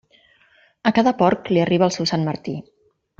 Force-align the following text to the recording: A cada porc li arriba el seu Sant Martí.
A 0.91 0.93
cada 0.99 1.13
porc 1.21 1.51
li 1.53 1.63
arriba 1.65 1.89
el 1.91 1.97
seu 1.99 2.09
Sant 2.13 2.25
Martí. 2.31 2.57